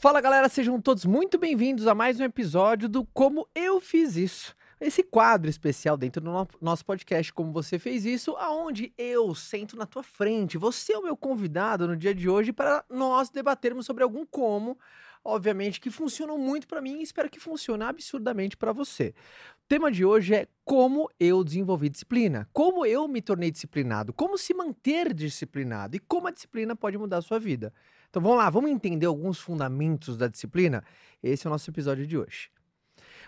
[0.00, 4.56] Fala galera, sejam todos muito bem-vindos a mais um episódio do Como Eu Fiz Isso.
[4.80, 9.76] Esse quadro especial dentro do no- nosso podcast, Como Você Fez Isso, aonde eu sento
[9.76, 10.56] na tua frente.
[10.56, 14.78] Você é o meu convidado no dia de hoje para nós debatermos sobre algum como,
[15.22, 19.14] obviamente, que funcionam muito para mim e espero que funcione absurdamente para você.
[19.62, 24.38] O tema de hoje é como eu desenvolvi disciplina, como eu me tornei disciplinado, como
[24.38, 27.70] se manter disciplinado e como a disciplina pode mudar a sua vida.
[28.10, 30.82] Então vamos lá, vamos entender alguns fundamentos da disciplina?
[31.22, 32.50] Esse é o nosso episódio de hoje.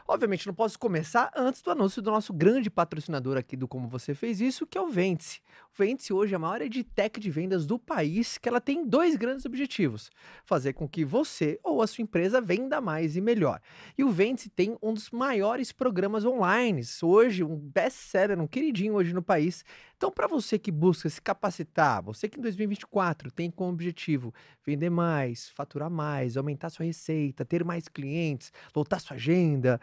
[0.07, 4.15] Obviamente, não posso começar antes do anúncio do nosso grande patrocinador aqui do Como Você
[4.15, 5.41] Fez Isso, que é o Vence.
[5.73, 9.17] O Vence hoje é a maior edtech de vendas do país, que ela tem dois
[9.17, 10.11] grandes objetivos.
[10.45, 13.61] Fazer com que você ou a sua empresa venda mais e melhor.
[13.97, 19.13] E o Vence tem um dos maiores programas online, hoje um best-seller, um queridinho hoje
[19.13, 19.65] no país.
[19.97, 24.35] Então, para você que busca se capacitar, você que em 2024 tem como objetivo
[24.67, 29.81] vender mais, faturar mais, aumentar sua receita, ter mais clientes, lotar sua agenda,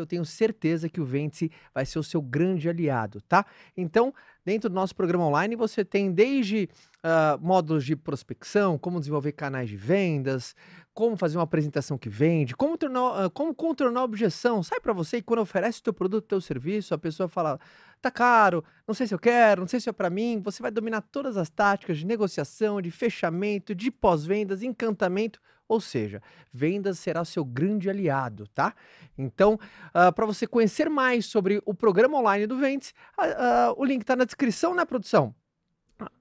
[0.00, 3.44] eu tenho certeza que o Vence vai ser o seu grande aliado, tá?
[3.76, 4.12] Então,
[4.44, 6.68] dentro do nosso programa online, você tem desde
[7.02, 10.54] ah, módulos de prospecção, como desenvolver canais de vendas,
[10.92, 14.62] como fazer uma apresentação que vende, como, tornar, ah, como contornar objeção.
[14.62, 17.58] Sai para você e quando oferece o teu produto, teu serviço, a pessoa fala,
[18.00, 20.40] tá caro, não sei se eu quero, não sei se é para mim.
[20.42, 25.40] Você vai dominar todas as táticas de negociação, de fechamento, de pós-vendas, encantamento.
[25.70, 26.20] Ou seja,
[26.52, 28.74] vendas será seu grande aliado, tá?
[29.16, 29.56] Então,
[29.92, 34.16] para você conhecer mais sobre o programa online do Ventes, ah, ah, o link está
[34.16, 35.32] na descrição, né, produção?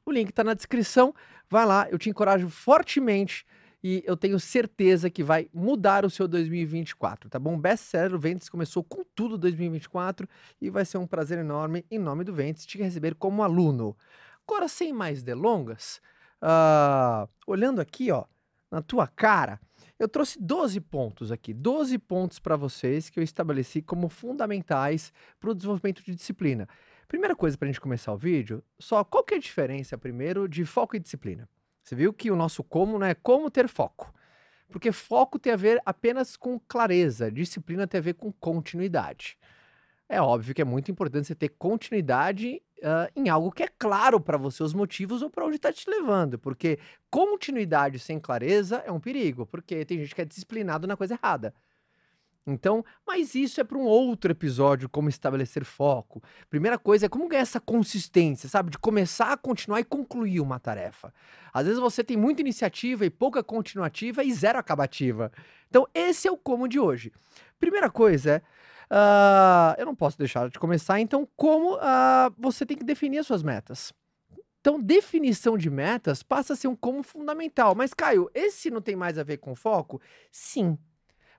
[0.05, 1.15] O link está na descrição.
[1.49, 3.43] Vai lá, eu te encorajo fortemente
[3.83, 7.57] e eu tenho certeza que vai mudar o seu 2024, tá bom?
[7.57, 10.29] Best Seller Ventes começou com tudo 2024
[10.61, 13.97] e vai ser um prazer enorme, em nome do Ventes, te receber como aluno.
[14.47, 15.99] Agora, sem mais delongas,
[16.39, 18.25] ah, olhando aqui, ó,
[18.71, 19.59] na tua cara,
[19.97, 25.49] eu trouxe 12 pontos aqui, 12 pontos para vocês que eu estabeleci como fundamentais para
[25.49, 26.67] o desenvolvimento de disciplina.
[27.07, 30.47] Primeira coisa para a gente começar o vídeo, só qual que é a diferença primeiro
[30.47, 31.49] de foco e disciplina?
[31.83, 34.13] Você viu que o nosso como não é como ter foco.
[34.69, 39.37] Porque foco tem a ver apenas com clareza, disciplina tem a ver com continuidade.
[40.07, 44.19] É óbvio que é muito importante você ter continuidade ah, em algo que é claro
[44.19, 46.79] para você os motivos ou para onde está te levando, porque
[47.09, 51.53] continuidade sem clareza é um perigo, porque tem gente que é disciplinado na coisa errada.
[52.47, 56.21] Então, mas isso é para um outro episódio, como estabelecer foco.
[56.49, 58.71] Primeira coisa é como ganhar essa consistência, sabe?
[58.71, 61.13] De começar a continuar e concluir uma tarefa.
[61.53, 65.31] Às vezes você tem muita iniciativa e pouca continuativa e zero acabativa.
[65.69, 67.11] Então, esse é o como de hoje.
[67.59, 68.41] Primeira coisa é.
[68.89, 73.27] Ah, eu não posso deixar de começar, então, como ah, você tem que definir as
[73.27, 73.93] suas metas.
[74.61, 77.73] Então, definição de metas passa a ser um como fundamental.
[77.75, 80.01] Mas, Caio, esse não tem mais a ver com foco?
[80.31, 80.77] Sim.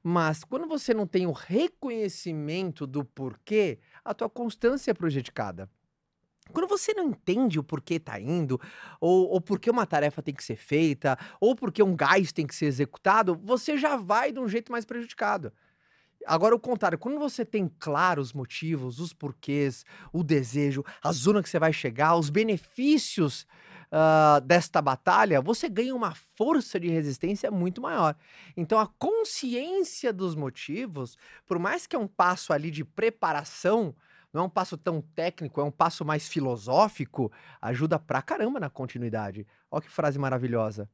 [0.03, 5.69] Mas quando você não tem o reconhecimento do porquê, a tua constância é prejudicada.
[6.53, 8.61] Quando você não entende o porquê tá indo,
[9.01, 12.47] ou, ou por que uma tarefa tem que ser feita, ou porque um gás tem
[12.47, 15.53] que ser executado, você já vai de um jeito mais prejudicado.
[16.27, 21.43] Agora, o contrário, quando você tem claro os motivos, os porquês, o desejo, a zona
[21.43, 23.47] que você vai chegar, os benefícios
[23.91, 28.15] ah, desta batalha, você ganha uma força de resistência muito maior.
[28.57, 31.17] Então, a consciência dos motivos,
[31.47, 33.95] por mais que é um passo ali de preparação,
[34.33, 38.71] não é um passo tão técnico, é um passo mais filosófico, ajuda pra caramba na
[38.71, 39.47] continuidade.
[39.71, 40.89] Olha que frase maravilhosa.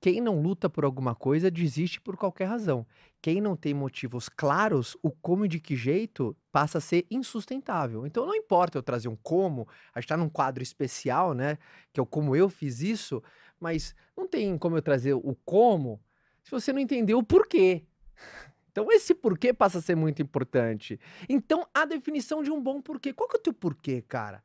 [0.00, 2.86] Quem não luta por alguma coisa desiste por qualquer razão.
[3.20, 8.06] Quem não tem motivos claros, o como e de que jeito passa a ser insustentável.
[8.06, 11.58] Então não importa eu trazer um como, a gente está num quadro especial, né?
[11.92, 13.20] Que é o como eu fiz isso,
[13.58, 16.00] mas não tem como eu trazer o como
[16.44, 17.84] se você não entendeu o porquê.
[18.70, 21.00] Então esse porquê passa a ser muito importante.
[21.28, 23.12] Então a definição de um bom porquê.
[23.12, 24.40] Qual que é o teu porquê, cara?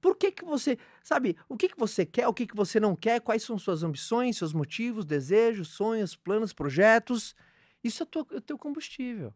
[0.00, 2.94] Por que que você, sabe, o que que você quer, o que que você não
[2.94, 7.34] quer, quais são suas ambições, seus motivos, desejos, sonhos, planos, projetos?
[7.82, 9.32] Isso é o teu, é teu combustível.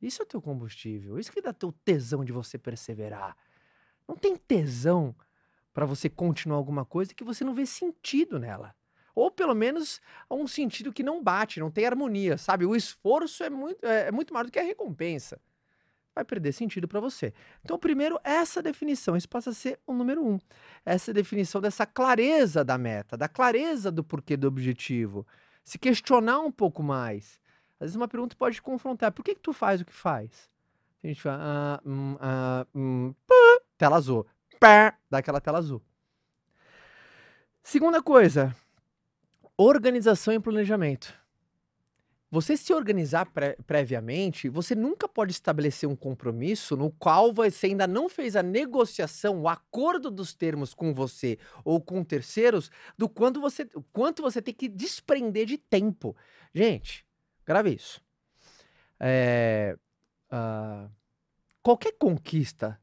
[0.00, 1.18] Isso é o teu combustível.
[1.18, 3.36] Isso que dá teu tesão de você perseverar.
[4.08, 5.14] Não tem tesão
[5.72, 8.74] para você continuar alguma coisa que você não vê sentido nela.
[9.14, 10.00] Ou pelo menos
[10.30, 12.64] um sentido que não bate, não tem harmonia, sabe?
[12.64, 15.40] O esforço é muito, é, é muito maior do que a recompensa.
[16.14, 17.32] Vai perder sentido para você.
[17.64, 20.38] Então, primeiro, essa definição, isso passa a ser o número um.
[20.84, 25.26] Essa definição dessa clareza da meta, da clareza do porquê do objetivo.
[25.64, 27.40] Se questionar um pouco mais.
[27.74, 29.10] Às vezes uma pergunta pode te confrontar.
[29.10, 30.50] Por que, que tu faz o que faz?
[31.02, 34.26] A gente fala, ah, hum, ah, hum, pá, tela azul.
[34.60, 35.82] Pá, dá aquela tela azul.
[37.62, 38.54] Segunda coisa,
[39.56, 41.21] organização e planejamento.
[42.32, 47.86] Você se organizar pré previamente, você nunca pode estabelecer um compromisso no qual você ainda
[47.86, 53.38] não fez a negociação, o acordo dos termos com você ou com terceiros, do quanto
[53.38, 56.16] você, quanto você tem que desprender de tempo.
[56.54, 57.04] Gente,
[57.44, 58.00] grave isso.
[58.98, 59.76] É,
[60.32, 60.90] uh,
[61.62, 62.80] qualquer conquista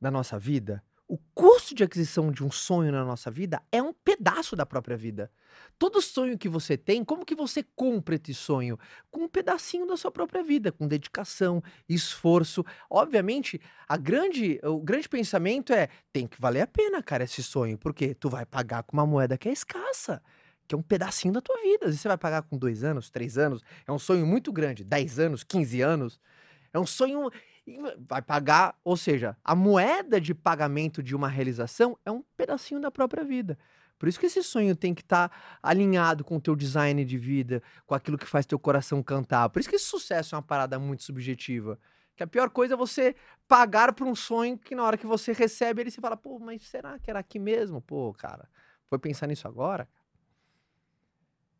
[0.00, 3.92] da nossa vida, o custo de aquisição de um sonho na nossa vida é um
[3.92, 5.30] pedaço da própria vida.
[5.78, 8.78] Todo sonho que você tem, como que você compra esse sonho?
[9.10, 12.64] Com um pedacinho da sua própria vida, com dedicação, esforço.
[12.88, 17.76] Obviamente, a grande, o grande pensamento é: tem que valer a pena, cara, esse sonho,
[17.76, 20.22] porque tu vai pagar com uma moeda que é escassa
[20.66, 21.84] que é um pedacinho da tua vida.
[21.84, 25.18] Vezes você vai pagar com dois anos, três anos, é um sonho muito grande, dez
[25.18, 26.18] anos, quinze anos.
[26.72, 27.30] É um sonho.
[28.06, 32.90] Vai pagar, ou seja, a moeda de pagamento de uma realização é um pedacinho da
[32.90, 33.58] própria vida.
[33.98, 37.16] Por isso que esse sonho tem que estar tá alinhado com o teu design de
[37.16, 39.48] vida, com aquilo que faz teu coração cantar.
[39.48, 41.78] Por isso que esse sucesso é uma parada muito subjetiva.
[42.16, 43.16] Que a pior coisa é você
[43.48, 46.62] pagar por um sonho que na hora que você recebe ele, você fala, pô, mas
[46.68, 47.80] será que era aqui mesmo?
[47.80, 48.48] Pô, cara,
[48.88, 49.88] foi pensar nisso agora?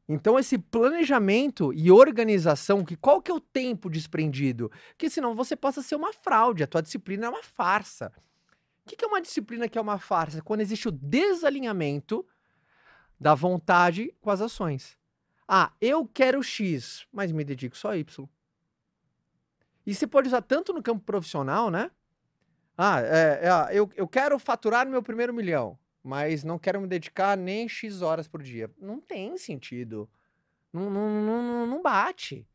[0.08, 4.70] Então, esse planejamento e organização, que qual que é o tempo desprendido?
[4.88, 8.12] Porque senão você passa a ser uma fraude, a tua disciplina é uma farsa.
[8.84, 10.42] O que, que é uma disciplina que é uma farsa?
[10.42, 12.26] Quando existe o desalinhamento
[13.18, 14.98] da vontade com as ações.
[15.48, 18.28] Ah, eu quero X, mas me dedico só a Y.
[19.86, 21.90] E você pode usar tanto no campo profissional, né?
[22.76, 27.34] Ah, é, é, eu, eu quero faturar meu primeiro milhão mas não quero me dedicar
[27.34, 28.70] nem X horas por dia.
[28.78, 30.08] Não tem sentido.
[30.70, 32.46] Não, não, não, não bate.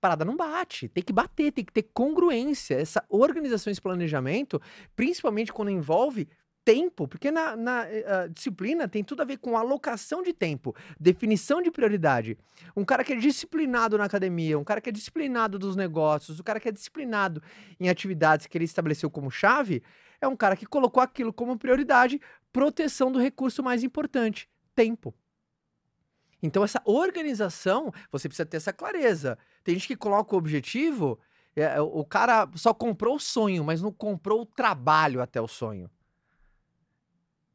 [0.00, 0.88] Parada não bate.
[0.88, 2.74] Tem que bater, tem que ter congruência.
[2.76, 4.60] Essa organização, esse planejamento,
[4.96, 6.26] principalmente quando envolve
[6.64, 11.60] tempo, porque na, na uh, disciplina tem tudo a ver com alocação de tempo, definição
[11.60, 12.38] de prioridade.
[12.74, 16.42] Um cara que é disciplinado na academia, um cara que é disciplinado dos negócios, um
[16.42, 17.42] cara que é disciplinado
[17.78, 19.82] em atividades que ele estabeleceu como chave,
[20.20, 22.18] é um cara que colocou aquilo como prioridade,
[22.54, 25.12] proteção do recurso mais importante, tempo.
[26.40, 29.36] Então, essa organização, você precisa ter essa clareza.
[29.64, 31.18] Tem gente que coloca o objetivo,
[31.56, 35.90] é, o cara só comprou o sonho, mas não comprou o trabalho até o sonho.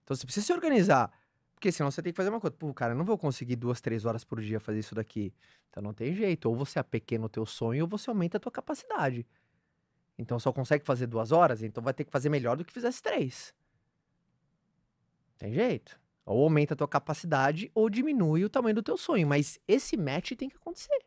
[0.04, 1.10] Então, você precisa se organizar.
[1.54, 2.56] Porque senão você tem que fazer uma coisa.
[2.57, 5.34] Pô, cara, eu não vou conseguir duas, três horas por dia fazer isso daqui.
[5.69, 6.48] Então não tem jeito.
[6.48, 9.28] Ou você apequena o teu sonho, ou você aumenta a tua capacidade.
[10.18, 13.01] Então só consegue fazer duas horas, então vai ter que fazer melhor do que fizesse
[13.01, 13.54] três.
[15.39, 16.00] Tem jeito.
[16.25, 19.25] Ou aumenta a tua capacidade ou diminui o tamanho do teu sonho.
[19.25, 21.00] Mas esse match tem que acontecer.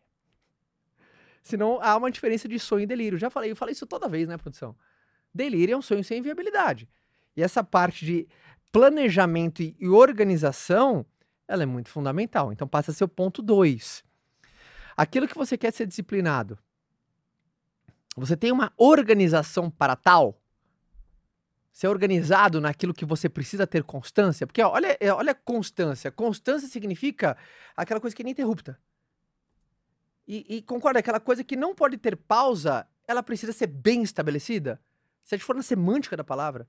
[1.42, 3.18] Senão há uma diferença de sonho e delírio.
[3.18, 4.74] Já falei, eu falei isso toda vez, né, produção?
[5.32, 6.88] Delírio é um sonho sem viabilidade.
[7.36, 8.28] E essa parte de
[8.72, 11.06] planejamento e organização,
[11.46, 12.52] ela é muito fundamental.
[12.52, 14.02] Então passa a ser o ponto 2.
[14.96, 16.58] Aquilo que você quer ser disciplinado,
[18.16, 20.41] você tem uma organização para tal?
[21.72, 24.46] Ser organizado naquilo que você precisa ter constância?
[24.46, 26.12] Porque olha, é, olha constância.
[26.12, 27.36] Constância significa
[27.74, 28.78] aquela coisa que é ininterrupta.
[30.28, 34.80] E, e concorda, aquela coisa que não pode ter pausa, ela precisa ser bem estabelecida.
[35.24, 36.68] Se a gente for na semântica da palavra.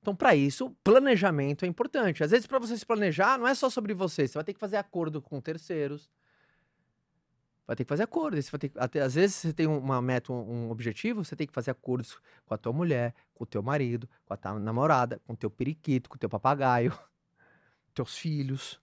[0.00, 2.24] Então, para isso, planejamento é importante.
[2.24, 4.26] Às vezes, para você se planejar, não é só sobre você.
[4.26, 6.08] Você vai ter que fazer acordo com terceiros
[7.70, 8.44] vai ter que fazer acordos.
[8.44, 11.46] Você vai ter, até, às vezes você tem uma meta, um, um, objetivo, você tem
[11.46, 15.20] que fazer acordos com a tua mulher, com o teu marido, com a tua namorada,
[15.24, 16.92] com o teu periquito, com o teu papagaio,
[17.94, 18.80] teus filhos.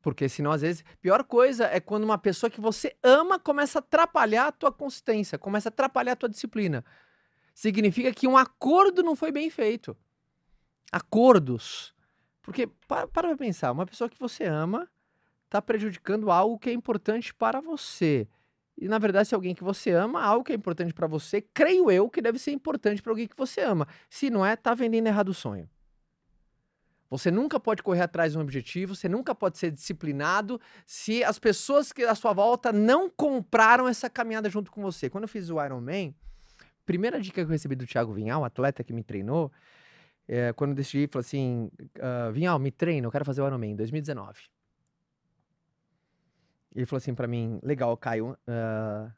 [0.00, 3.80] Porque senão, às vezes, pior coisa é quando uma pessoa que você ama começa a
[3.80, 6.84] atrapalhar a tua consistência, começa a atrapalhar a tua disciplina.
[7.52, 9.96] Significa que um acordo não foi bem feito.
[10.92, 11.92] Acordos.
[12.40, 14.88] Porque, para, para pensar, uma pessoa que você ama,
[15.44, 18.28] está prejudicando algo que é importante para você.
[18.76, 21.90] E na verdade, se alguém que você ama, algo que é importante para você, creio
[21.90, 23.86] eu que deve ser importante para alguém que você ama.
[24.10, 25.68] Se não é, tá vendendo errado o sonho.
[27.08, 31.38] Você nunca pode correr atrás de um objetivo, você nunca pode ser disciplinado se as
[31.38, 35.08] pessoas que à sua volta não compraram essa caminhada junto com você.
[35.08, 36.12] Quando eu fiz o Iron Man,
[36.84, 39.52] primeira dica que eu recebi do Thiago Vinhal, atleta que me treinou,
[40.26, 43.72] É, quando eu decidi, falei assim, uh, Vinhal, me treina, eu quero fazer o Ironman
[43.72, 44.48] em 2019.
[46.74, 49.12] Ele falou assim para mim, legal, Caio, uh,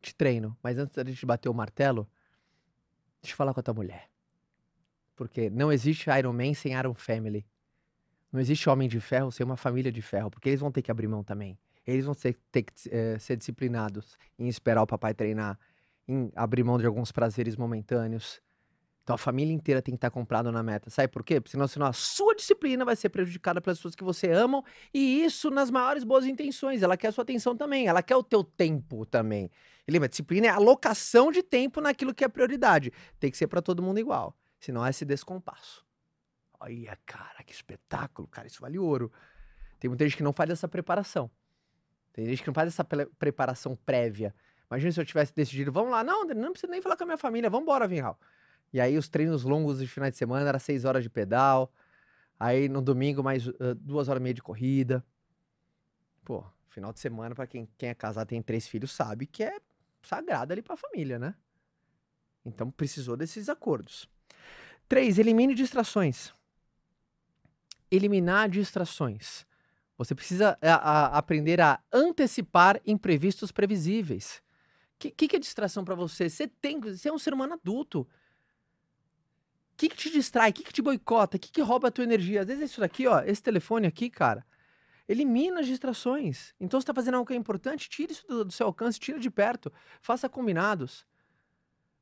[0.00, 2.08] te treino, mas antes da gente bater o martelo,
[3.20, 4.08] deixa eu falar com a tua mulher.
[5.16, 7.46] Porque não existe Iron Man sem Iron Family.
[8.32, 10.90] Não existe homem de ferro sem uma família de ferro, porque eles vão ter que
[10.90, 11.58] abrir mão também.
[11.86, 15.58] Eles vão ter, ter que é, ser disciplinados em esperar o papai treinar,
[16.06, 18.40] em abrir mão de alguns prazeres momentâneos.
[19.10, 20.88] Então a família inteira tem que estar comprada na meta.
[20.88, 21.40] Sabe por quê?
[21.40, 24.62] Porque senão, senão a sua disciplina vai ser prejudicada pelas pessoas que você ama
[24.94, 26.80] e isso nas maiores boas intenções.
[26.80, 29.50] Ela quer a sua atenção também, ela quer o teu tempo também.
[29.84, 32.92] E lembra, disciplina é alocação de tempo naquilo que é prioridade.
[33.18, 35.84] Tem que ser para todo mundo igual, senão é esse descompasso.
[36.60, 39.10] Olha, cara, que espetáculo, cara, isso vale ouro.
[39.80, 41.28] Tem muita gente que não faz essa preparação.
[42.12, 42.84] Tem gente que não faz essa
[43.18, 44.32] preparação prévia.
[44.70, 47.18] Imagina se eu tivesse decidido, vamos lá, não, não precisa nem falar com a minha
[47.18, 48.16] família, vamos embora, Vinhal.
[48.72, 51.72] E aí os treinos longos de final de semana era seis horas de pedal.
[52.38, 55.04] Aí no domingo mais uh, duas horas e meia de corrida.
[56.24, 59.58] Pô, final de semana para quem, quem é casado tem três filhos sabe que é
[60.02, 61.34] sagrado ali para a família, né?
[62.44, 64.08] Então precisou desses acordos.
[64.88, 66.32] Três, elimine distrações.
[67.90, 69.44] Eliminar distrações.
[69.98, 74.42] Você precisa a, a, aprender a antecipar imprevistos previsíveis.
[74.94, 76.30] O que, que, que, é distração para você?
[76.30, 78.08] Você tem, você é um ser humano adulto
[79.80, 80.50] que, que te distrai?
[80.50, 81.38] O que, que te boicota?
[81.38, 82.42] O que, que rouba a tua energia?
[82.42, 84.44] Às vezes é isso daqui, ó, esse telefone aqui, cara,
[85.08, 86.54] elimina as distrações.
[86.60, 89.18] Então, você está fazendo algo que é importante, tira isso do, do, seu alcance, tira
[89.18, 89.72] de perto,
[90.02, 91.06] faça combinados.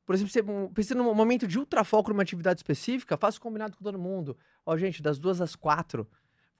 [0.05, 0.43] Por exemplo, você
[0.73, 4.37] precisa num momento de ultrafoco numa atividade específica, faça combinado com todo mundo.
[4.65, 6.05] Ó, gente, das duas às quatro,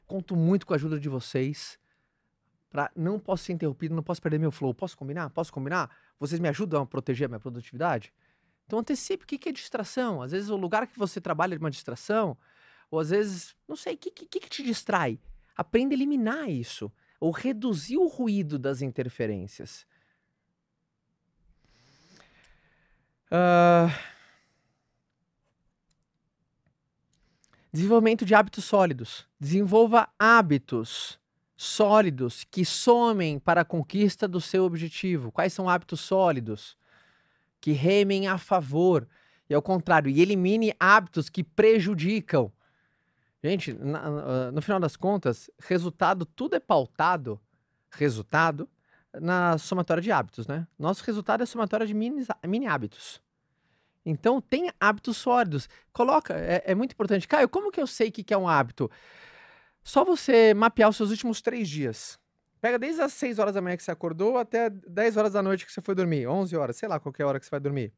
[0.07, 1.77] conto muito com a ajuda de vocês.
[2.69, 4.73] Pra, não posso ser interrompido, não posso perder meu flow.
[4.73, 5.31] Posso combinar?
[5.31, 5.89] Posso combinar?
[6.19, 8.13] Vocês me ajudam a proteger a minha produtividade?
[8.69, 10.21] Então antecipe o que é distração.
[10.21, 12.37] Às vezes o lugar que você trabalha é uma distração,
[12.91, 15.19] ou às vezes, não sei, o que, que, que te distrai?
[15.57, 19.87] Aprenda a eliminar isso, ou reduzir o ruído das interferências.
[23.31, 23.89] Uh...
[27.73, 29.27] Desenvolvimento de hábitos sólidos.
[29.39, 31.19] Desenvolva hábitos
[31.57, 35.31] sólidos que somem para a conquista do seu objetivo.
[35.31, 36.77] Quais são hábitos sólidos?
[37.59, 39.07] Que remem a favor
[39.49, 42.51] e ao contrário, e elimine hábitos que prejudicam.
[43.43, 47.39] Gente, na, no final das contas, resultado, tudo é pautado,
[47.89, 48.69] resultado,
[49.13, 50.67] na somatória de hábitos, né?
[50.77, 53.19] Nosso resultado é a somatória de mini, mini hábitos.
[54.05, 55.67] Então, tem hábitos sólidos.
[55.91, 57.27] Coloca, é, é, muito importante.
[57.27, 58.89] Caio, como que eu sei que, que é um hábito?
[59.83, 62.19] Só você mapear os seus últimos três dias.
[62.61, 65.65] Pega desde as 6 horas da manhã que você acordou até 10 horas da noite
[65.65, 67.93] que você foi dormir, 11 horas, sei lá, qualquer hora que você vai dormir.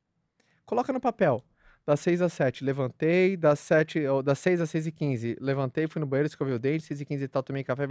[0.66, 1.44] Coloca no papel.
[1.84, 5.88] Das 6 às 7, levantei, das 7, ou das 6 às 6 e 15, levantei,
[5.88, 7.88] fui no banheiro, escovei o dente, 6 e 15 e tal, tomei café,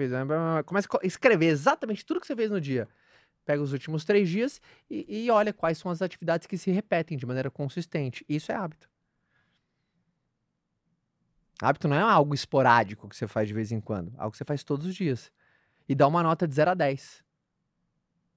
[0.65, 2.89] começa a escrever exatamente tudo que você fez no dia.
[3.45, 7.19] Pega os últimos três dias e, e olha quais são as atividades que se repetem
[7.19, 8.25] de maneira consistente.
[8.29, 8.89] Isso é hábito.
[11.61, 14.45] Hábito não é algo esporádico que você faz de vez em quando, algo que você
[14.45, 15.33] faz todos os dias
[15.91, 17.25] e dá uma nota de 0 a 10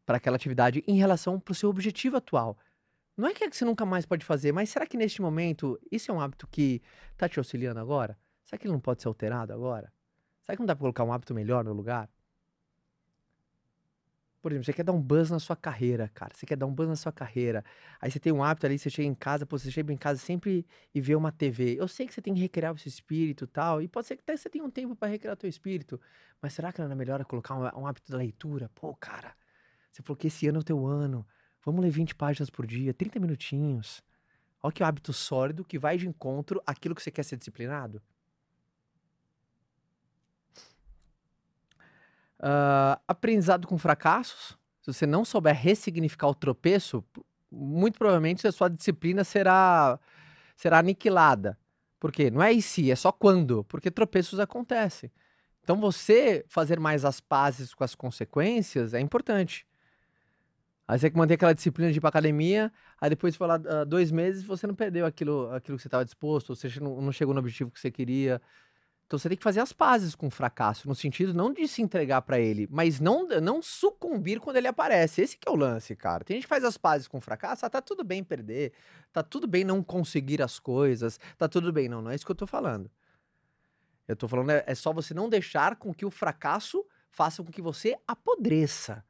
[0.04, 2.58] para aquela atividade em relação para o seu objetivo atual.
[3.16, 6.14] Não é que você nunca mais pode fazer, mas será que neste momento isso é
[6.16, 6.82] um hábito que
[7.12, 8.18] está te auxiliando agora?
[8.44, 9.94] Será que ele não pode ser alterado agora?
[10.42, 12.10] Será que não dá para colocar um hábito melhor no lugar?
[14.44, 16.34] Por exemplo, você quer dar um buzz na sua carreira, cara.
[16.36, 17.64] Você quer dar um buzz na sua carreira.
[18.02, 20.20] Aí você tem um hábito ali, você chega em casa, pô, você chega em casa
[20.20, 21.78] sempre e vê uma TV.
[21.80, 23.82] Eu sei que você tem que recriar o seu espírito e tal.
[23.82, 25.98] E pode ser que até você tenha um tempo para recriar o seu espírito.
[26.42, 28.70] Mas será que não é melhor colocar um, um hábito da leitura?
[28.76, 29.34] Pô, cara,
[29.90, 31.26] você falou que esse ano é o teu ano.
[31.64, 34.04] Vamos ler 20 páginas por dia, 30 minutinhos.
[34.62, 38.02] Olha que hábito sólido que vai de encontro àquilo que você quer ser disciplinado.
[42.44, 44.58] Uh, aprendizado com fracassos.
[44.82, 47.02] Se você não souber ressignificar o tropeço,
[47.50, 49.98] muito provavelmente a sua disciplina será,
[50.58, 51.58] será aniquilada.
[52.02, 52.30] Por quê?
[52.30, 55.10] Não é em si, é só quando, porque tropeços acontecem.
[55.64, 59.66] Então você fazer mais as pazes com as consequências é importante.
[60.86, 62.70] Aí você tem que manter aquela disciplina de ir pra academia,
[63.00, 66.04] aí depois de falar uh, dois meses você não perdeu aquilo, aquilo que você estava
[66.04, 68.42] disposto, ou seja, não, não chegou no objetivo que você queria.
[69.06, 71.82] Então você tem que fazer as pazes com o fracasso, no sentido não de se
[71.82, 75.22] entregar para ele, mas não, não sucumbir quando ele aparece.
[75.22, 76.24] Esse que é o lance, cara.
[76.24, 78.74] Tem gente que faz as pazes com o fracasso, ah, tá tudo bem perder,
[79.12, 81.88] tá tudo bem não conseguir as coisas, tá tudo bem.
[81.88, 82.90] Não, não é isso que eu tô falando.
[84.08, 87.52] Eu tô falando, é, é só você não deixar com que o fracasso faça com
[87.52, 89.04] que você apodreça.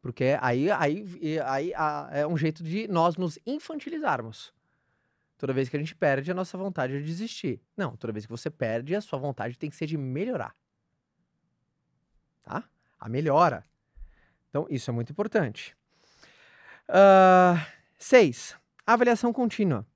[0.00, 1.06] Porque aí, aí,
[1.40, 1.72] aí, aí
[2.12, 4.52] é um jeito de nós nos infantilizarmos.
[5.36, 7.60] Toda vez que a gente perde, a nossa vontade é de desistir.
[7.76, 10.54] Não, toda vez que você perde, a sua vontade tem que ser de melhorar.
[12.42, 12.64] Tá?
[12.98, 13.64] A melhora.
[14.48, 15.76] Então, isso é muito importante.
[16.88, 17.58] Uh,
[17.98, 19.86] seis, avaliação contínua.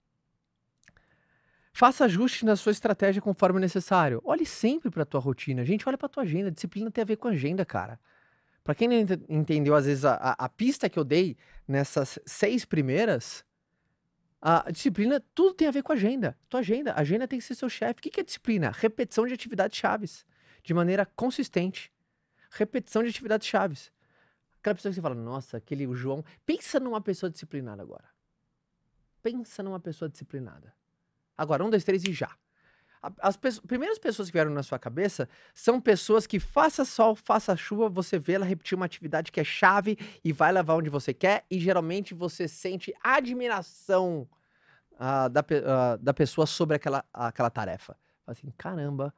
[1.72, 4.20] Faça ajustes na sua estratégia conforme necessário.
[4.24, 5.64] Olhe sempre para a tua rotina.
[5.64, 6.50] Gente, olha para a tua agenda.
[6.50, 8.00] Disciplina tem a ver com agenda, cara.
[8.64, 8.96] Para quem não
[9.28, 11.36] entendeu, às vezes, a, a, a, pista que eu dei
[11.68, 13.44] nessas seis primeiras,
[14.40, 16.38] a disciplina, tudo tem a ver com agenda.
[16.48, 16.92] Tua agenda.
[16.92, 17.98] A agenda tem que ser seu chefe.
[17.98, 18.70] O que, que é disciplina?
[18.70, 20.24] Repetição de atividades chaves.
[20.62, 21.92] De maneira consistente.
[22.50, 23.92] Repetição de atividades chaves.
[24.60, 26.24] Aquela pessoa que você fala, nossa, aquele o João.
[26.46, 28.08] Pensa numa pessoa disciplinada agora.
[29.22, 30.72] Pensa numa pessoa disciplinada.
[31.36, 32.30] Agora, um, dois, três e já.
[33.20, 37.88] As primeiras pessoas que vieram na sua cabeça são pessoas que, faça sol, faça chuva,
[37.88, 41.44] você vê ela repetir uma atividade que é chave e vai levar onde você quer,
[41.50, 44.28] e geralmente você sente admiração
[44.94, 47.96] uh, da, uh, da pessoa sobre aquela, aquela tarefa.
[48.26, 49.14] Assim, caramba,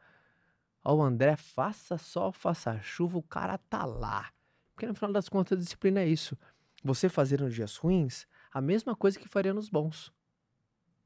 [0.85, 4.31] ó, o André, faça sol, faça chuva, o cara tá lá.
[4.75, 6.39] Porque no final das contas, a disciplina é isso.
[6.85, 10.13] Você fazer nos dias ruins a mesma coisa que faria nos bons.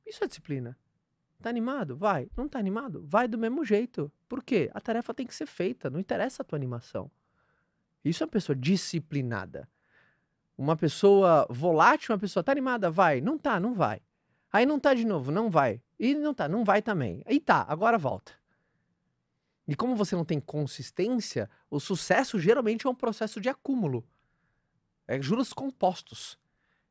[0.06, 0.78] Isso é disciplina.
[1.44, 1.94] Tá animado?
[1.94, 2.26] Vai.
[2.34, 3.04] Não tá animado?
[3.06, 4.10] Vai do mesmo jeito.
[4.26, 4.70] Por quê?
[4.72, 7.10] A tarefa tem que ser feita, não interessa a tua animação.
[8.02, 9.68] Isso é uma pessoa disciplinada.
[10.56, 12.90] Uma pessoa volátil, uma pessoa tá animada?
[12.90, 13.20] Vai.
[13.20, 14.00] Não tá, não vai.
[14.50, 15.82] Aí não tá de novo, não vai.
[16.00, 17.22] E não tá, não vai também.
[17.28, 18.32] E tá, agora volta.
[19.68, 24.02] E como você não tem consistência, o sucesso geralmente é um processo de acúmulo.
[25.06, 26.38] É juros compostos.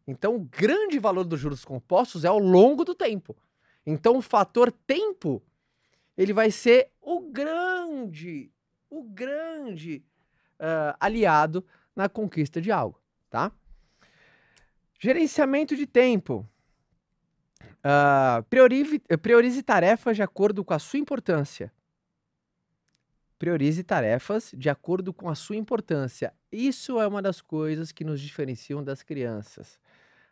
[0.06, 3.36] Então, o grande valor dos juros compostos é ao longo do tempo.
[3.86, 5.42] Então o fator tempo
[6.18, 8.52] ele vai ser o grande,
[8.90, 10.04] o grande
[10.60, 13.00] uh, aliado na conquista de algo,
[13.30, 13.52] tá?
[15.00, 16.48] Gerenciamento de tempo.
[17.84, 21.74] Uh, priorize, priorize tarefas de acordo com a sua importância.
[23.38, 26.34] Priorize tarefas de acordo com a sua importância.
[26.50, 29.78] Isso é uma das coisas que nos diferenciam das crianças.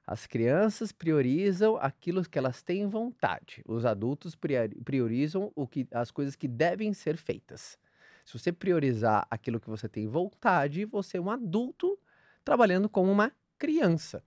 [0.05, 3.63] As crianças priorizam aquilo que elas têm vontade.
[3.67, 7.77] Os adultos priorizam o que, as coisas que devem ser feitas.
[8.25, 11.97] Se você priorizar aquilo que você tem vontade, você é um adulto
[12.43, 14.23] trabalhando como uma criança.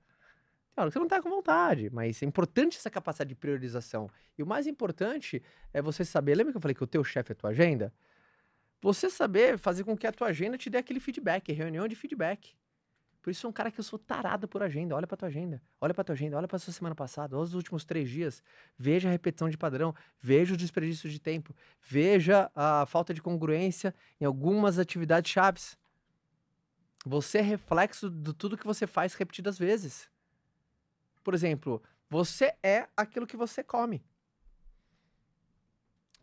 [0.75, 4.09] Claro, você não está com vontade, mas é importante essa capacidade de priorização.
[4.37, 6.35] E o mais importante é você saber.
[6.35, 7.93] Lembra que eu falei que o teu chefe é a tua agenda?
[8.81, 12.55] Você saber fazer com que a tua agenda te dê aquele feedback, reunião de feedback.
[13.25, 14.95] Por isso, sou um cara que eu sou tarado por agenda.
[14.95, 15.63] Olha pra tua agenda.
[15.81, 16.37] Olha pra tua agenda.
[16.37, 17.35] Olha pra sua semana passada.
[17.35, 18.43] Olha os últimos três dias.
[18.77, 19.95] Veja a repetição de padrão.
[20.21, 21.57] Veja o desperdício de tempo.
[21.81, 25.79] Veja a falta de congruência em algumas atividades chaves.
[27.03, 30.11] Você é reflexo de tudo que você faz repetidas vezes.
[31.23, 34.05] Por exemplo, você é aquilo que você come.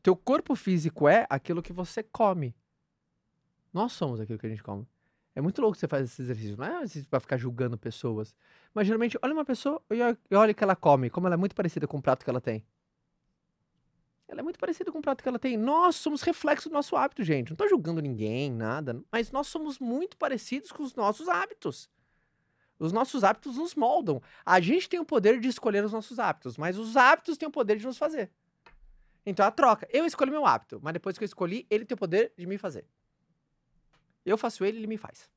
[0.04, 2.56] Teu corpo físico é aquilo que você come.
[3.74, 4.88] Nós somos aquilo que a gente come.
[5.36, 6.58] É muito louco você fazer esse exercício.
[6.58, 8.36] Não é exercício pra ficar julgando pessoas.
[8.74, 11.56] Mas geralmente, olha uma pessoa e olha o que ela come, como ela é muito
[11.56, 12.66] parecida com o prato que ela tem.
[14.28, 15.58] Ela é muito parecida com o prato que ela tem.
[15.58, 17.50] Nós somos reflexo do nosso hábito, gente.
[17.50, 19.02] Não tô julgando ninguém, nada.
[19.12, 21.90] Mas nós somos muito parecidos com os nossos hábitos.
[22.80, 24.22] Os nossos hábitos nos moldam.
[24.46, 27.52] A gente tem o poder de escolher os nossos hábitos, mas os hábitos têm o
[27.52, 28.32] poder de nos fazer.
[29.26, 29.88] Então a troca.
[29.92, 32.58] Eu escolhi meu hábito, mas depois que eu escolhi, ele tem o poder de me
[32.58, 32.86] fazer.
[34.26, 35.30] Eu faço ele, ele me faz.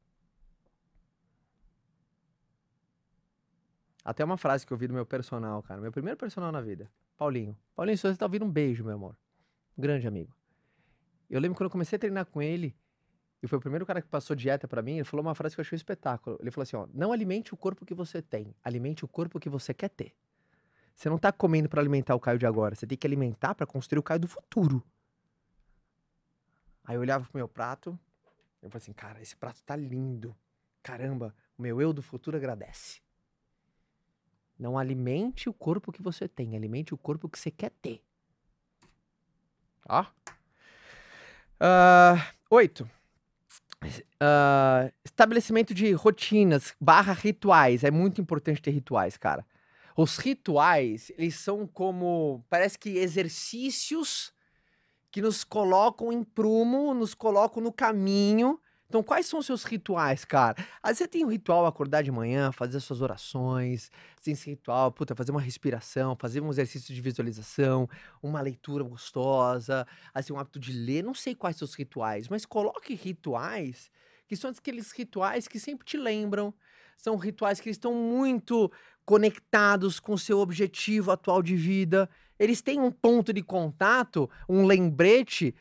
[4.04, 5.80] Até uma frase que eu vi do meu personal, cara.
[5.80, 6.90] Meu primeiro personal na vida.
[7.16, 7.56] Paulinho.
[7.74, 9.16] Paulinho, se você tá ouvindo, um beijo, meu amor.
[9.78, 10.36] Um grande amigo.
[11.30, 12.76] Eu lembro quando eu comecei a treinar com ele,
[13.42, 15.60] e foi o primeiro cara que passou dieta para mim, ele falou uma frase que
[15.60, 16.38] eu achei um espetáculo.
[16.40, 19.48] Ele falou assim, ó, não alimente o corpo que você tem, alimente o corpo que
[19.48, 20.14] você quer ter.
[20.94, 23.66] Você não tá comendo para alimentar o Caio de agora, você tem que alimentar para
[23.66, 24.82] construir o Caio do futuro.
[26.84, 27.98] Aí eu olhava pro meu prato,
[28.64, 30.34] eu falei assim, cara, esse prato tá lindo.
[30.82, 33.00] Caramba, o meu eu do futuro agradece.
[34.58, 38.02] Não alimente o corpo que você tem, alimente o corpo que você quer ter.
[39.86, 40.02] Ó.
[41.60, 42.88] Uh, oito.
[43.84, 47.84] Uh, estabelecimento de rotinas barra rituais.
[47.84, 49.44] É muito importante ter rituais, cara.
[49.94, 52.42] Os rituais, eles são como.
[52.48, 54.32] Parece que exercícios
[55.14, 58.58] que nos colocam em prumo, nos colocam no caminho.
[58.88, 60.56] Então, quais são os seus rituais, cara?
[60.82, 63.92] Às vezes você tem um ritual acordar de manhã, fazer as suas orações,
[64.24, 67.88] tem esse ritual, puta, fazer uma respiração, fazer um exercício de visualização,
[68.20, 72.44] uma leitura gostosa, assim, um hábito de ler, não sei quais são os rituais, mas
[72.44, 73.92] coloque rituais
[74.26, 76.52] que são aqueles rituais que sempre te lembram,
[76.96, 78.70] são rituais que estão muito
[79.04, 82.08] conectados com o seu objetivo atual de vida.
[82.38, 85.54] Eles têm um ponto de contato, um lembrete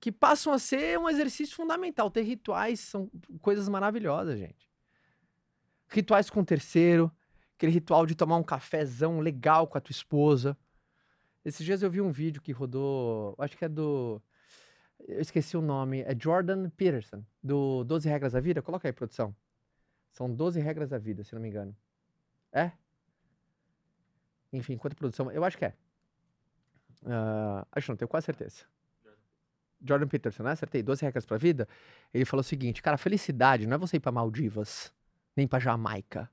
[0.00, 2.10] que passam a ser um exercício fundamental.
[2.10, 4.68] Ter rituais são coisas maravilhosas, gente.
[5.88, 7.10] Rituais com o terceiro,
[7.56, 10.56] aquele ritual de tomar um cafezão legal com a tua esposa.
[11.44, 14.22] Esses dias eu vi um vídeo que rodou, acho que é do.
[15.06, 18.60] Eu esqueci o nome, é Jordan Peterson, do 12 Regras da Vida.
[18.60, 19.34] Coloca aí, produção.
[20.18, 21.76] São 12 regras da vida, se não me engano.
[22.50, 22.72] É?
[24.52, 25.30] Enfim, quanto produção.
[25.30, 25.74] Eu acho que é.
[27.04, 28.64] Uh, acho não, tenho quase certeza.
[29.80, 30.50] Jordan Peterson, né?
[30.50, 30.82] Acertei.
[30.82, 31.68] 12 regras pra vida.
[32.12, 34.92] Ele falou o seguinte: cara, felicidade não é você ir pra Maldivas,
[35.36, 36.28] nem pra Jamaica.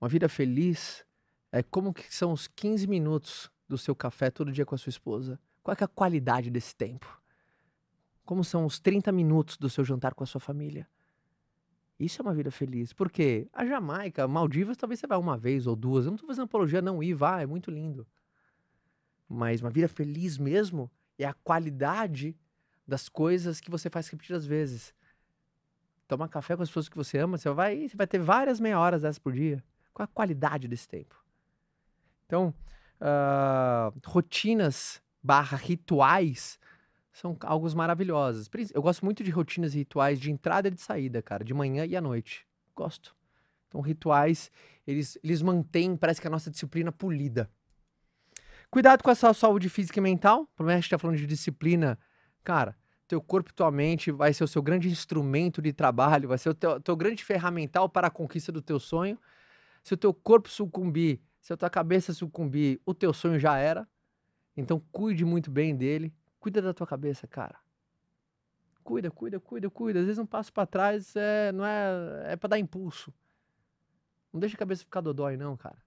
[0.00, 1.04] Uma vida feliz
[1.50, 4.90] é como que são os 15 minutos do seu café todo dia com a sua
[4.90, 5.40] esposa.
[5.64, 7.20] Qual é, é a qualidade desse tempo?
[8.24, 10.88] Como são os 30 minutos do seu jantar com a sua família?
[11.98, 12.92] Isso é uma vida feliz.
[12.92, 16.04] Porque a Jamaica, Maldivas, talvez você vá uma vez ou duas.
[16.04, 18.06] Eu não estou fazendo apologia, não ir, vá, é muito lindo.
[19.28, 22.36] Mas uma vida feliz mesmo é a qualidade
[22.86, 24.94] das coisas que você faz repetidas vezes.
[26.06, 28.78] Tomar café com as pessoas que você ama, você vai, você vai ter várias meia
[28.78, 29.64] horas dessas por dia.
[29.92, 31.24] Qual a qualidade desse tempo?
[32.26, 32.52] Então,
[33.00, 36.58] uh, rotinas barra rituais
[37.14, 38.50] são algo maravilhosos.
[38.74, 41.86] Eu gosto muito de rotinas e rituais de entrada e de saída, cara, de manhã
[41.86, 42.44] e à noite.
[42.74, 43.14] Gosto.
[43.68, 44.50] Então, rituais,
[44.84, 47.48] eles, eles mantêm, parece que a nossa disciplina polida.
[48.68, 50.48] Cuidado com a sua saúde física e mental.
[50.56, 51.96] Por mais que a gente tá falando de disciplina,
[52.42, 56.38] cara, teu corpo e tua mente vai ser o seu grande instrumento de trabalho, vai
[56.38, 59.16] ser o teu, teu grande ferramental para a conquista do teu sonho.
[59.84, 63.86] Se o teu corpo sucumbir, se a tua cabeça sucumbir, o teu sonho já era.
[64.56, 66.12] Então, cuide muito bem dele.
[66.44, 67.56] Cuida da tua cabeça, cara.
[68.82, 70.00] Cuida, cuida, cuida, cuida.
[70.00, 73.14] Às vezes um passo para trás é, não é, é para dar impulso.
[74.30, 75.82] Não deixa a cabeça ficar dodói, não, cara.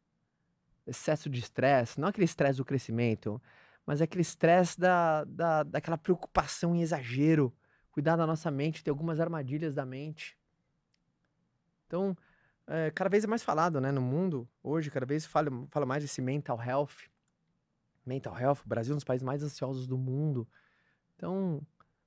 [0.88, 3.40] Excesso de estresse, não aquele estresse do crescimento,
[3.86, 7.54] mas aquele estresse da, da, daquela preocupação em exagero.
[7.92, 10.36] Cuidar da nossa mente, ter algumas armadilhas da mente.
[11.86, 12.18] Então,
[12.66, 16.02] é, cada vez é mais falado, né, no mundo, hoje, cada vez fala, fala mais
[16.02, 17.08] desse mental health
[18.08, 20.48] mental health, Brasil é um dos países mais ansiosos do mundo.
[21.16, 21.62] Então,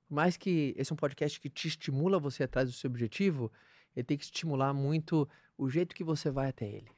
[0.07, 3.51] por mais que esse é um podcast que te estimula você atrás do seu objetivo,
[3.95, 6.91] ele tem que estimular muito o jeito que você vai até ele.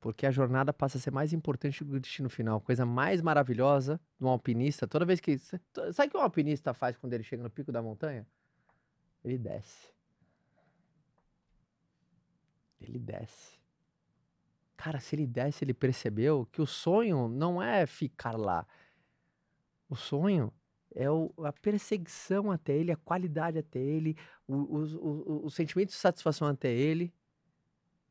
[0.00, 2.60] Porque a jornada passa a ser mais importante do que o destino final.
[2.60, 5.38] Coisa mais maravilhosa de um alpinista, toda vez que.
[5.38, 8.26] Sabe o que um alpinista faz quando ele chega no pico da montanha?
[9.24, 9.92] Ele desce.
[12.80, 13.61] Ele desce.
[14.82, 18.66] Cara, se ele desse, ele percebeu que o sonho não é ficar lá.
[19.88, 20.52] O sonho
[20.92, 25.94] é o, a perseguição até ele, a qualidade até ele, o, o, o sentimento de
[25.94, 27.14] satisfação até ele.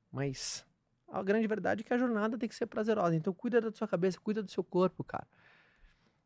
[0.10, 0.66] Mas
[1.10, 3.18] a grande verdade é que a jornada tem que ser prazerosa.
[3.18, 5.28] Então cuida da sua cabeça, cuida do seu corpo, cara.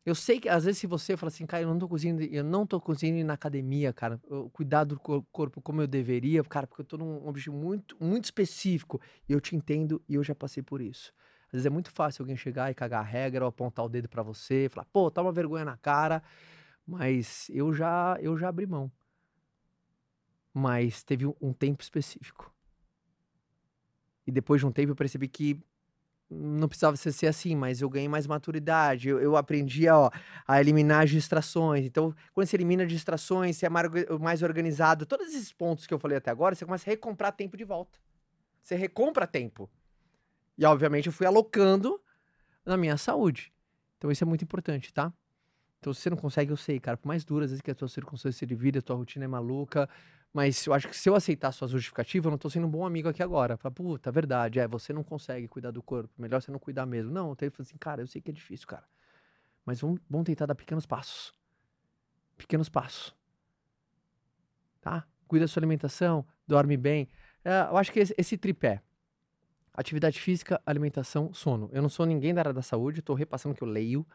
[0.06, 2.44] Eu sei que às vezes se você fala assim, cara, eu não tô conseguindo, eu
[2.44, 4.22] não tô ir na academia, cara,
[4.54, 9.02] cuidar do corpo como eu deveria, cara, porque eu tô num objetivo muito, muito específico.
[9.28, 11.12] E eu te entendo e eu já passei por isso.
[11.48, 14.08] Às vezes é muito fácil alguém chegar e cagar a regra ou apontar o dedo
[14.08, 16.22] para você, falar, pô, tá uma vergonha na cara,
[16.86, 18.92] mas eu já, eu já abri mão.
[20.54, 22.54] Mas teve um tempo específico.
[24.28, 25.60] E depois de um tempo eu percebi que
[26.30, 30.10] não precisava ser assim, mas eu ganhei mais maturidade, eu, eu aprendi ó,
[30.48, 31.86] a eliminar as distrações.
[31.86, 36.18] Então, quando você elimina distrações, você é mais organizado, todos esses pontos que eu falei
[36.18, 38.00] até agora, você começa a recomprar tempo de volta.
[38.62, 39.70] Você recompra tempo.
[40.58, 42.02] E, obviamente, eu fui alocando
[42.66, 43.54] na minha saúde.
[43.98, 45.14] Então, isso é muito importante, tá?
[45.80, 47.76] Então, se você não consegue, eu sei, cara, por mais duras às vezes que a
[47.76, 49.88] tua circunstância de vida, a tua rotina é maluca,
[50.36, 52.86] mas eu acho que se eu aceitar sua justificativa, eu não tô sendo um bom
[52.86, 53.56] amigo aqui agora.
[53.56, 57.10] Fala, puta, verdade, é, você não consegue cuidar do corpo, melhor você não cuidar mesmo.
[57.10, 58.84] Não, eu falar assim, cara, eu sei que é difícil, cara.
[59.66, 61.34] Mas vamos, vamos tentar dar pequenos passos.
[62.36, 63.16] Pequenos passos.
[64.82, 65.08] Tá?
[65.26, 67.08] Cuida da sua alimentação, dorme bem.
[67.42, 68.82] É, eu acho que esse, esse tripé,
[69.74, 71.70] atividade física, alimentação, sono.
[71.72, 74.06] Eu não sou ninguém da área da saúde, estou repassando que eu leio,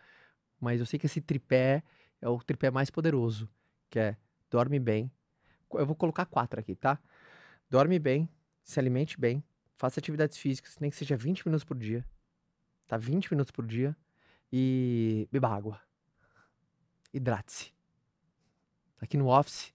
[0.60, 1.82] mas eu sei que esse tripé
[2.20, 3.48] é o tripé mais poderoso,
[3.88, 4.18] que é
[4.50, 5.10] dorme bem,
[5.74, 6.98] eu vou colocar quatro aqui, tá?
[7.68, 8.28] Dorme bem,
[8.62, 9.42] se alimente bem,
[9.76, 12.04] faça atividades físicas, nem que seja 20 minutos por dia,
[12.86, 12.96] tá?
[12.96, 13.96] 20 minutos por dia
[14.52, 15.80] e beba água.
[17.12, 17.72] Hidrate-se.
[19.00, 19.72] Aqui no Office,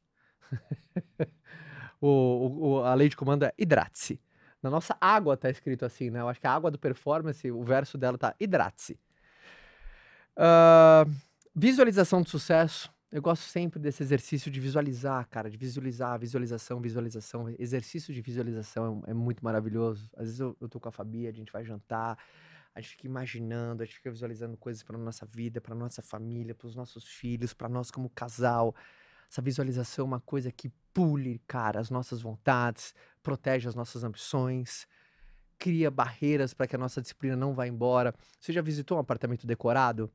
[2.00, 4.22] o, o, a lei de comando é hidrate-se.
[4.62, 6.22] Na nossa água tá escrito assim, né?
[6.22, 9.00] Eu acho que a água do performance, o verso dela tá hidrate-se.
[10.38, 11.12] Uh,
[11.56, 17.48] visualização de sucesso eu gosto sempre desse exercício de visualizar, cara, de visualizar, visualização, visualização.
[17.58, 20.10] Exercício de visualização é, é muito maravilhoso.
[20.18, 22.20] Às vezes eu, eu tô com a Fabi, a gente vai jantar,
[22.76, 26.54] a gente fica imaginando, a gente fica visualizando coisas para nossa vida, para nossa família,
[26.54, 28.76] para os nossos filhos, para nós como casal.
[29.32, 34.86] Essa visualização é uma coisa que pule, cara, as nossas vontades, protege as nossas ambições,
[35.58, 38.14] cria barreiras para que a nossa disciplina não vá embora.
[38.42, 40.12] Você já visitou um apartamento decorado?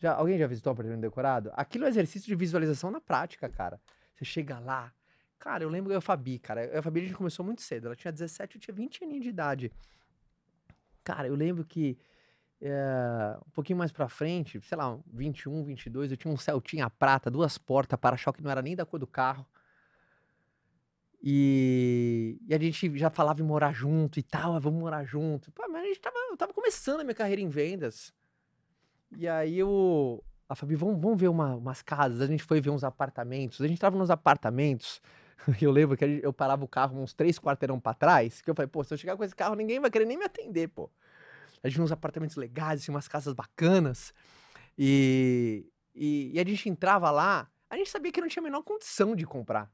[0.00, 1.50] Já, alguém já visitou um apartamento decorado?
[1.54, 3.80] Aquilo é exercício de visualização na prática, cara.
[4.14, 4.92] Você chega lá.
[5.38, 6.64] Cara, eu lembro eu e a Fabi, cara.
[6.64, 7.86] Eu e a Fabi a gente começou muito cedo.
[7.86, 9.72] Ela tinha 17, eu tinha 20 aninhos de idade.
[11.02, 11.98] Cara, eu lembro que
[12.60, 17.30] é, um pouquinho mais pra frente, sei lá, 21, 22, eu tinha um Celtinha prata,
[17.30, 19.46] duas portas, para-choque não era nem da cor do carro.
[21.22, 25.50] E, e, a gente já falava em morar junto e tal, ah, vamos morar junto.
[25.52, 28.12] Pô, mas a gente tava, eu tava começando a minha carreira em vendas.
[29.16, 32.20] E aí eu, a Fabi, vamos, vamos ver uma, umas casas.
[32.20, 33.60] A gente foi ver uns apartamentos.
[33.60, 35.00] A gente tava nos apartamentos.
[35.60, 38.42] Eu lembro que eu parava o carro uns três quarteirão para trás.
[38.42, 40.24] Que eu falei, pô, se eu chegar com esse carro, ninguém vai querer nem me
[40.24, 40.90] atender, pô.
[41.62, 44.12] A gente viu uns apartamentos legais, assim, umas casas bacanas.
[44.76, 48.62] E, e, e a gente entrava lá, a gente sabia que não tinha a menor
[48.62, 49.70] condição de comprar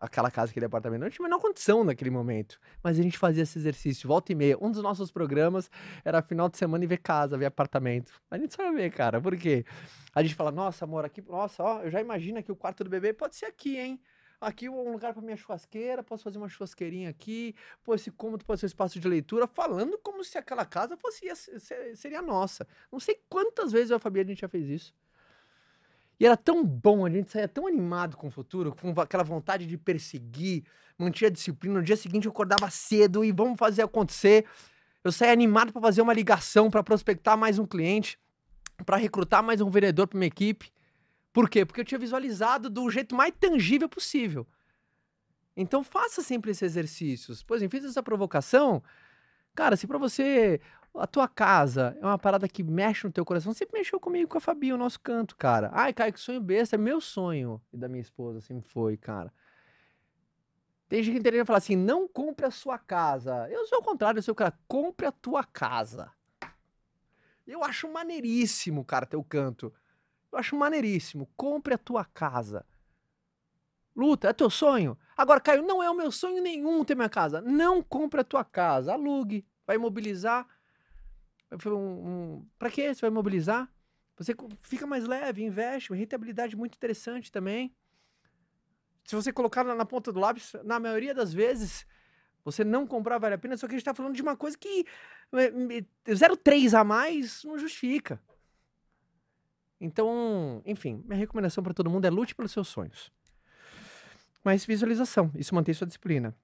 [0.00, 1.02] aquela casa, aquele apartamento.
[1.02, 2.58] Não tinha a menor condição naquele momento.
[2.82, 4.56] Mas a gente fazia esse exercício, volta e meia.
[4.60, 5.70] Um dos nossos programas
[6.04, 8.12] era final de semana e ver casa, ver apartamento.
[8.30, 9.20] A gente só ia ver, cara.
[9.20, 9.64] Por quê?
[10.14, 12.90] A gente fala, nossa, amor, aqui, nossa, ó, eu já imagino que o quarto do
[12.90, 14.00] bebê pode ser aqui, hein?
[14.40, 17.54] Aqui um lugar para minha churrasqueira, posso fazer uma churrasqueirinha aqui.
[17.84, 21.26] Pô, esse cômodo pode ser um espaço de leitura, falando como se aquela casa fosse
[21.94, 22.66] seria nossa.
[22.90, 24.94] Não sei quantas vezes eu a Fabi a gente já fez isso.
[26.20, 29.64] E era tão bom, a gente saía tão animado com o futuro, com aquela vontade
[29.64, 30.64] de perseguir,
[30.98, 31.78] mantinha a disciplina.
[31.78, 34.44] No dia seguinte eu acordava cedo e vamos fazer acontecer.
[35.02, 38.18] Eu saía animado para fazer uma ligação, para prospectar mais um cliente,
[38.84, 40.70] para recrutar mais um vendedor para minha equipe.
[41.32, 41.64] Por quê?
[41.64, 44.46] Porque eu tinha visualizado do jeito mais tangível possível.
[45.56, 47.42] Então faça sempre esses exercícios.
[47.42, 48.82] Por exemplo, fiz essa provocação.
[49.54, 50.60] Cara, se para você
[50.94, 54.38] a tua casa é uma parada que mexe no teu coração, sempre mexeu comigo com
[54.38, 55.70] a Fabi, o nosso canto, cara.
[55.72, 57.60] Ai, Caio, que sonho besta, é meu sonho.
[57.72, 59.32] E da minha esposa sempre foi, cara.
[60.88, 63.48] Tem gente que entende falar assim: não compre a sua casa.
[63.48, 66.10] Eu sou o contrário, eu sou o cara, compre a tua casa.
[67.46, 69.72] Eu acho maneiríssimo, cara, teu canto.
[70.32, 71.28] Eu acho maneiríssimo.
[71.36, 72.64] Compre a tua casa.
[73.94, 74.96] Luta, é teu sonho?
[75.16, 77.40] Agora, Caio, não é o meu sonho nenhum ter minha casa.
[77.40, 78.92] Não compre a tua casa.
[78.92, 79.44] Alugue.
[79.66, 79.78] Vai
[81.50, 81.72] imobilizar.
[81.72, 82.46] Um, um...
[82.58, 83.72] Para que você vai imobilizar?
[84.16, 85.90] Você fica mais leve, investe.
[85.90, 87.74] Uma rentabilidade muito interessante também.
[89.04, 91.86] Se você colocar na ponta do lápis, na maioria das vezes,
[92.44, 93.56] você não comprar vale a pena.
[93.56, 94.84] Só que a gente está falando de uma coisa que
[95.32, 98.20] 0,3 a mais não justifica.
[99.80, 103.10] Então, enfim, minha recomendação para todo mundo é lute pelos seus sonhos.
[104.44, 106.36] Mas visualização, isso mantém sua disciplina.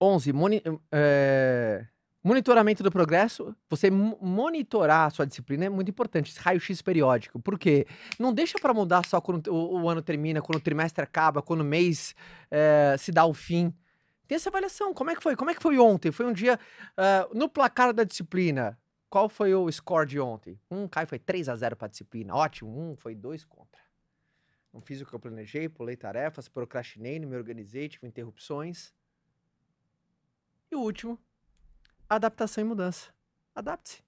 [0.00, 0.32] 11.
[0.32, 1.86] Moni é,
[2.24, 3.54] monitoramento do progresso.
[3.68, 6.34] Você monitorar a sua disciplina é muito importante.
[6.40, 7.38] Raio-x periódico.
[7.38, 7.86] Por quê?
[8.18, 11.60] Não deixa para mudar só quando o, o, ano termina, quando o trimestre acaba, quando
[11.60, 12.14] o mês
[12.50, 13.72] é, se dá o fim.
[14.26, 14.94] Tem essa avaliação.
[14.94, 15.36] Como é que foi?
[15.36, 16.10] Como é que foi ontem?
[16.10, 16.58] Foi um dia
[16.98, 18.78] uh, no placar da disciplina.
[19.10, 20.58] Qual foi o score de ontem?
[20.70, 22.34] Um, Caio foi 3 a 0 para disciplina.
[22.34, 22.76] Ótimo.
[22.76, 23.84] Um foi 2 contra.
[24.72, 28.92] Não fiz o que eu planejei, pulei tarefas, procrastinei, não me organizei, tive interrupções.
[30.68, 31.16] E o último,
[32.16, 33.12] adaptação e mudança.
[33.54, 34.02] Adapte-se.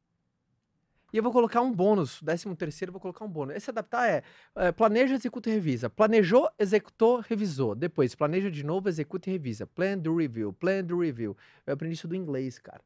[1.13, 3.57] E eu vou colocar um bônus, décimo terceiro, vou colocar um bônus.
[3.57, 4.23] Esse adaptar é,
[4.57, 5.89] é planeja, executa e revisa.
[5.89, 7.75] Planejou, executou, revisou.
[7.75, 9.67] Depois, planeja de novo, executa e revisa.
[9.67, 11.37] Plan do review, plan do review.
[11.65, 12.83] Eu aprendi isso do inglês, cara.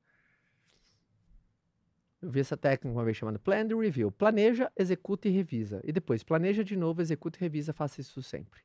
[2.20, 4.12] Eu vi essa técnica uma vez chamada Plan the Review.
[4.12, 5.80] Planeja, executa e revisa.
[5.83, 8.61] E depois, planeja de novo, executa e revisa, faça isso sempre.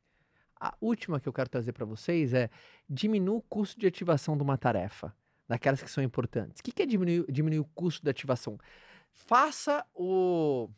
[0.59, 2.49] A última que eu quero trazer para vocês é
[2.89, 5.15] diminua o custo de ativação de uma tarefa,
[5.47, 6.59] daquelas que são importantes.
[6.59, 8.57] O que é diminuir, diminuir o custo de ativação?
[9.13, 10.69] Faça o.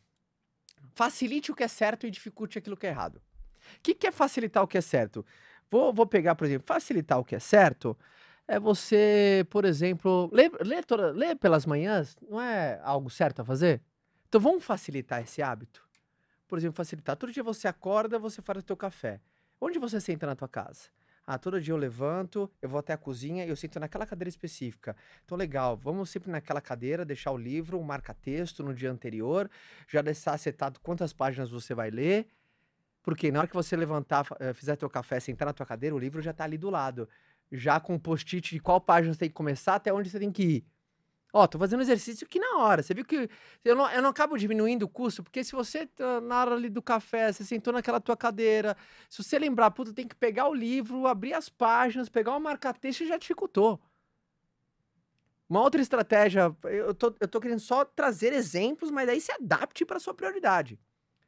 [0.94, 3.20] Facilite o que é certo e dificulte aquilo que é errado.
[3.76, 5.24] O que é facilitar o que é certo?
[5.70, 7.96] Vou, vou pegar, por exemplo, facilitar o que é certo
[8.48, 10.50] é você, por exemplo, ler,
[11.14, 13.82] ler pelas manhãs não é algo certo a fazer?
[14.26, 15.86] Então vamos facilitar esse hábito.
[16.48, 17.14] Por exemplo, facilitar.
[17.14, 19.20] Todo dia você acorda, você faz o teu café.
[19.60, 20.88] Onde você senta na tua casa?
[21.30, 24.30] Ah, todo dia eu levanto, eu vou até a cozinha e eu sento naquela cadeira
[24.30, 24.96] específica.
[25.26, 29.50] Então, legal, vamos sempre naquela cadeira, deixar o livro, um marca-texto no dia anterior,
[29.86, 32.28] já deixar setado quantas páginas você vai ler.
[33.02, 35.98] Porque na hora que você levantar, eh, fizer teu café, sentar na tua cadeira, o
[35.98, 37.06] livro já está ali do lado
[37.52, 40.32] já com um post-it de qual página você tem que começar até onde você tem
[40.32, 40.66] que ir.
[41.32, 42.82] Ó, tô fazendo exercício aqui na hora.
[42.82, 43.28] Você viu que
[43.64, 46.70] eu não, eu não acabo diminuindo o custo, porque se você, tá na hora ali
[46.70, 48.76] do café, você sentou naquela tua cadeira,
[49.10, 53.06] se você lembrar, puta, tem que pegar o livro, abrir as páginas, pegar uma marca-texto,
[53.06, 53.78] já dificultou.
[55.48, 59.84] Uma outra estratégia, eu tô, eu tô querendo só trazer exemplos, mas aí se adapte
[59.84, 60.78] para sua prioridade.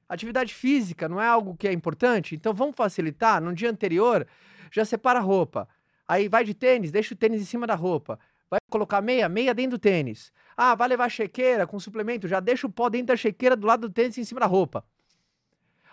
[0.09, 2.35] Atividade física não é algo que é importante?
[2.35, 3.41] Então vamos facilitar.
[3.41, 4.27] No dia anterior,
[4.71, 5.69] já separa a roupa.
[6.07, 8.19] Aí vai de tênis, deixa o tênis em cima da roupa.
[8.51, 10.33] Vai colocar meia, meia dentro do tênis.
[10.57, 13.89] Ah, vai levar chequeira com suplemento, já deixa o pó dentro da chequeira do lado
[13.89, 14.85] do tênis em cima da roupa.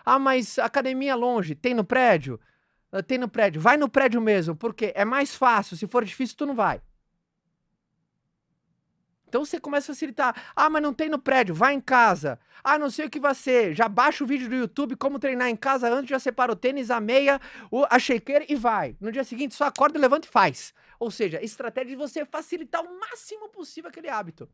[0.04, 2.40] Ah, mas academia longe, tem no prédio?
[2.90, 3.60] Ah, tem no prédio.
[3.60, 5.76] Vai no prédio mesmo, porque é mais fácil.
[5.76, 6.80] Se for difícil, tu não vai.
[9.28, 10.52] Então você começa a facilitar.
[10.56, 12.38] Ah, mas não tem no prédio, vai em casa.
[12.64, 13.74] Ah, não sei o que vai ser.
[13.74, 16.90] Já baixa o vídeo do YouTube, como treinar em casa antes, já separa o tênis,
[16.90, 17.40] a meia,
[17.90, 18.96] a shaker e vai.
[19.00, 20.72] No dia seguinte, só acorda, levanta e faz.
[20.98, 24.48] Ou seja, estratégia de você facilitar o máximo possível aquele hábito.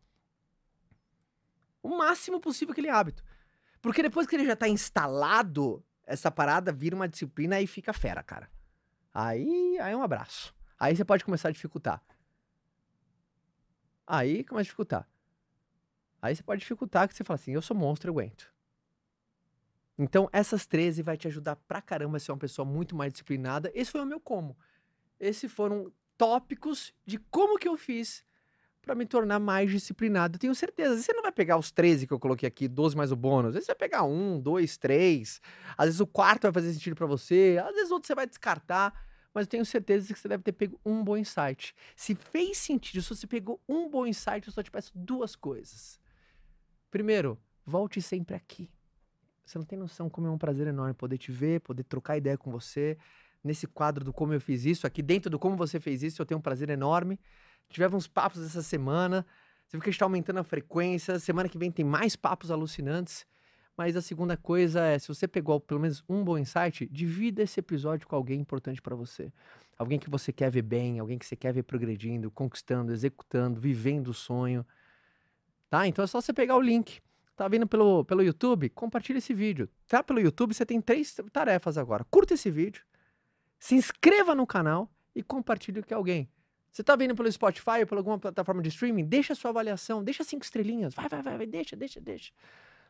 [1.82, 3.22] O máximo possível aquele hábito.
[3.80, 8.22] Porque depois que ele já tá instalado, essa parada vira uma disciplina e fica fera,
[8.22, 8.50] cara.
[9.12, 10.54] Aí, aí é um abraço.
[10.78, 12.02] Aí você pode começar a dificultar.
[14.06, 15.08] Aí começa a dificultar.
[16.20, 18.52] Aí você pode dificultar que você fala assim, eu sou monstro, eu aguento.
[19.98, 23.70] Então, essas 13 vai te ajudar pra caramba a ser uma pessoa muito mais disciplinada.
[23.74, 24.56] Esse foi o meu como.
[25.20, 28.24] Esses foram tópicos de como que eu fiz
[28.82, 30.38] para me tornar mais disciplinado.
[30.38, 31.00] Tenho certeza.
[31.00, 33.54] Você não vai pegar os 13 que eu coloquei aqui, 12 mais o bônus.
[33.54, 35.40] Você vai pegar um, dois, três.
[35.76, 37.60] Às vezes o quarto vai fazer sentido para você.
[37.64, 38.92] Às vezes outro você vai descartar
[39.34, 41.74] mas eu tenho certeza que você deve ter pego um bom insight.
[41.96, 45.98] Se fez sentido, se você pegou um bom insight, eu só te peço duas coisas.
[46.90, 48.70] Primeiro, volte sempre aqui.
[49.44, 52.38] Você não tem noção como é um prazer enorme poder te ver, poder trocar ideia
[52.38, 52.96] com você.
[53.42, 56.24] Nesse quadro do como eu fiz isso, aqui dentro do como você fez isso, eu
[56.24, 57.18] tenho um prazer enorme.
[57.68, 59.26] Tivemos uns papos essa semana.
[59.66, 61.18] Você viu que a gente está aumentando a frequência.
[61.18, 63.26] Semana que vem tem mais papos alucinantes.
[63.76, 67.58] Mas a segunda coisa é, se você pegou pelo menos um bom insight, divida esse
[67.58, 69.32] episódio com alguém importante para você.
[69.76, 74.08] Alguém que você quer ver bem, alguém que você quer ver progredindo, conquistando, executando, vivendo
[74.08, 74.64] o sonho.
[75.68, 75.86] Tá?
[75.88, 77.00] Então é só você pegar o link.
[77.36, 78.68] Tá vindo pelo, pelo YouTube?
[78.70, 79.68] Compartilha esse vídeo.
[79.88, 82.04] Tá pelo YouTube, você tem três tarefas agora.
[82.04, 82.84] Curta esse vídeo,
[83.58, 86.28] se inscreva no canal e compartilhe com alguém.
[86.70, 89.04] Você tá vendo pelo Spotify ou por alguma plataforma de streaming?
[89.04, 90.94] Deixa sua avaliação, deixa cinco estrelinhas.
[90.94, 92.32] Vai, vai, vai, vai deixa, deixa, deixa.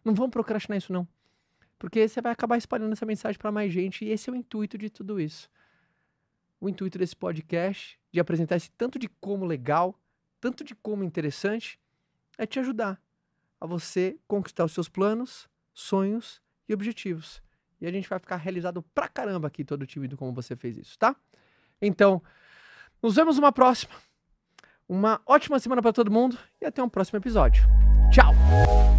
[0.04, 1.06] Não vamos procrastinar isso, não.
[1.78, 4.76] Porque você vai acabar espalhando essa mensagem para mais gente e esse é o intuito
[4.76, 5.50] de tudo isso.
[6.60, 9.98] O intuito desse podcast, de apresentar esse tanto de como legal,
[10.40, 11.78] tanto de como interessante,
[12.38, 13.00] é te ajudar
[13.60, 17.42] a você conquistar os seus planos, sonhos e objetivos.
[17.80, 20.56] E a gente vai ficar realizado pra caramba aqui, todo o time do como você
[20.56, 21.14] fez isso, tá?
[21.80, 22.22] Então,
[23.02, 23.94] nos vemos numa próxima.
[24.88, 27.64] Uma ótima semana para todo mundo e até um próximo episódio.
[28.10, 28.93] Tchau!